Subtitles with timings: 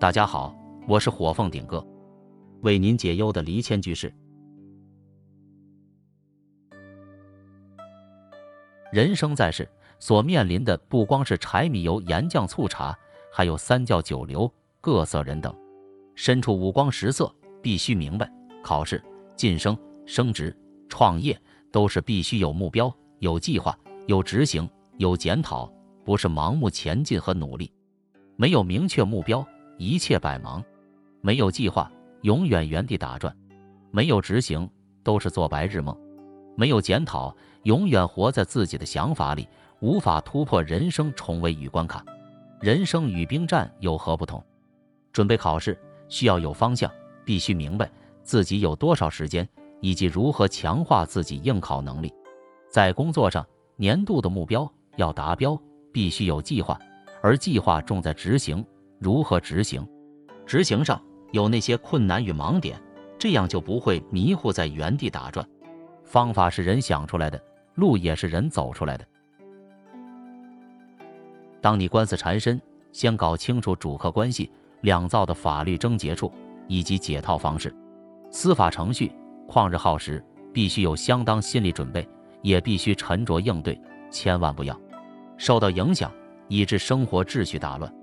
[0.00, 0.56] 大家好，
[0.86, 1.84] 我是火凤顶哥，
[2.60, 4.14] 为您解忧的离谦居士。
[8.92, 12.96] 人生在世，所面临的不光是柴米油盐酱醋茶，
[13.32, 14.48] 还有三教九流、
[14.80, 15.52] 各色人等。
[16.14, 19.02] 身处五光十色，必须明白，考试、
[19.34, 19.76] 晋升、
[20.06, 20.56] 升职、
[20.88, 21.36] 创业，
[21.72, 23.76] 都是必须有目标、有计划、
[24.06, 25.68] 有执行、有检讨，
[26.04, 27.72] 不是盲目前进和努力。
[28.36, 29.44] 没有明确目标，
[29.78, 30.60] 一切百忙；
[31.20, 31.90] 没有计划，
[32.22, 33.32] 永远原地打转；
[33.92, 34.68] 没有执行，
[35.04, 35.96] 都是做白日梦；
[36.56, 39.48] 没有检讨，永远活在自己的想法里，
[39.80, 42.04] 无法突破人生重围与关卡。
[42.60, 44.44] 人生与兵战有何不同？
[45.12, 46.90] 准备考试需要有方向，
[47.24, 47.88] 必须明白
[48.24, 49.48] 自己有多少时间，
[49.80, 52.12] 以及如何强化自己应考能力。
[52.68, 55.56] 在工作上，年度的目标要达标，
[55.92, 56.76] 必须有计划。
[57.22, 58.64] 而计划重在执行，
[58.98, 59.86] 如何执行？
[60.44, 61.00] 执行上
[61.32, 62.80] 有那些困难与盲点，
[63.18, 65.46] 这样就不会迷糊在原地打转。
[66.04, 67.40] 方法是人想出来的，
[67.74, 69.06] 路也是人走出来的。
[71.60, 72.60] 当你官司缠身，
[72.92, 74.50] 先搞清楚主客关系、
[74.80, 76.32] 两造的法律症结处
[76.66, 77.74] 以及解套方式。
[78.30, 79.12] 司法程序
[79.46, 82.08] 旷日耗时，必须有相当心理准备，
[82.42, 83.80] 也必须沉着应对，
[84.10, 84.78] 千万不要
[85.36, 86.10] 受到影响。
[86.50, 87.94] 以致生活秩序大乱，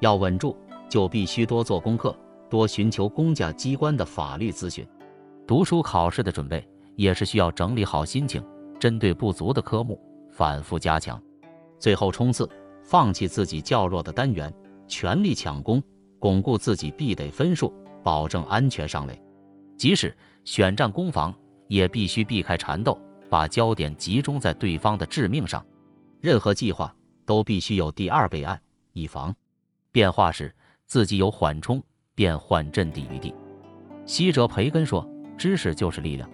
[0.00, 0.56] 要稳住，
[0.88, 2.16] 就必须多做功课，
[2.48, 4.86] 多寻求公家机关的法律咨询。
[5.46, 8.44] 读书考试的准备也是需要整理好心情，
[8.78, 11.20] 针对不足的科目反复加强，
[11.78, 12.48] 最后冲刺，
[12.82, 14.52] 放弃自己较弱的单元，
[14.86, 15.82] 全力抢攻，
[16.18, 19.20] 巩固自己必得分数，保证安全上垒。
[19.76, 21.34] 即使选战攻防，
[21.66, 25.64] 也必须避开缠斗，把焦点集中在对方的致命上。
[26.20, 26.94] 任何计划。
[27.28, 28.58] 都必须有第二备案，
[28.94, 29.34] 以防
[29.90, 30.54] 变化时
[30.86, 31.82] 自己有缓冲、
[32.14, 33.34] 变换阵地余地。
[34.06, 36.28] 西哲培根说：“知识就是力量。”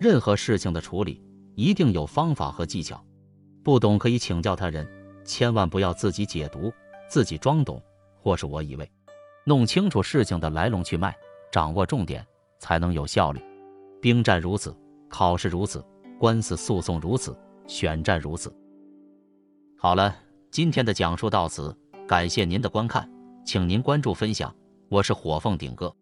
[0.00, 1.22] 任何事情的处理
[1.54, 3.04] 一定有方法和技巧，
[3.62, 4.88] 不懂可以请教他人，
[5.24, 6.72] 千万不要自己解读、
[7.08, 7.82] 自己装懂
[8.14, 8.90] 或是我以为。
[9.44, 11.14] 弄清楚事情的来龙去脉，
[11.50, 12.26] 掌握重点，
[12.58, 13.40] 才能有效率。
[14.00, 14.74] 兵战如此，
[15.08, 15.84] 考试如此，
[16.18, 17.36] 官司诉讼如此，
[17.66, 18.54] 选战如此。
[19.76, 20.14] 好了。
[20.52, 21.72] 今天的讲述到此，
[22.10, 23.08] 感谢您的观看，
[23.44, 24.52] 请您关注分享，
[24.88, 25.94] 我是火凤顶哥，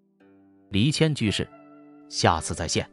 [0.71, 1.47] 离谦居士，
[2.09, 2.89] 下次再见。